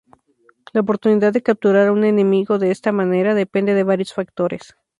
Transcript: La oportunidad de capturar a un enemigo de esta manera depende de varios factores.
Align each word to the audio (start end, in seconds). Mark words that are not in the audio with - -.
La 0.73 0.81
oportunidad 0.81 1.31
de 1.31 1.43
capturar 1.43 1.85
a 1.87 1.91
un 1.91 2.03
enemigo 2.03 2.57
de 2.57 2.71
esta 2.71 2.91
manera 2.91 3.35
depende 3.35 3.75
de 3.75 3.83
varios 3.83 4.15
factores. 4.15 4.75